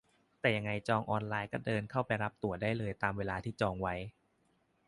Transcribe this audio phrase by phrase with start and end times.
[0.39, 3.95] แต่ยังไงจองออนไลน์ก็เดินเข้าไปรับตั๋วได้เลยตามเวลาที่จองไว้